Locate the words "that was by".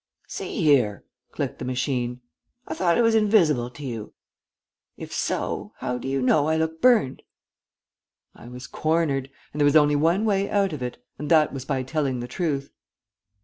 11.29-11.83